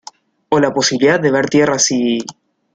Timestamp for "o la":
0.49-0.73